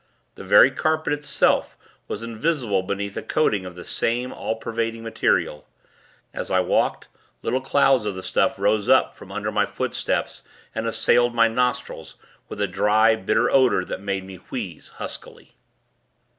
The 0.33 0.43
very 0.43 0.71
carpet, 0.71 1.13
itself, 1.13 1.77
was 2.07 2.23
invisible 2.23 2.81
beneath 2.81 3.15
a 3.15 3.21
coating 3.21 3.67
of 3.67 3.75
the 3.75 3.85
same, 3.85 4.33
all 4.33 4.55
pervading, 4.55 5.03
material. 5.03 5.67
As 6.33 6.49
I 6.49 6.59
walked, 6.59 7.07
little 7.43 7.61
clouds 7.61 8.07
of 8.07 8.15
the 8.15 8.23
stuff 8.23 8.57
rose 8.57 8.89
up 8.89 9.13
from 9.15 9.31
under 9.31 9.51
my 9.51 9.67
footsteps, 9.67 10.41
and 10.73 10.87
assailed 10.87 11.35
my 11.35 11.47
nostrils, 11.47 12.15
with 12.49 12.59
a 12.59 12.67
dry, 12.67 13.15
bitter 13.15 13.51
odor 13.51 13.85
that 13.85 14.01
made 14.01 14.23
me 14.25 14.37
wheeze, 14.37 14.87
huskily. 14.95 15.53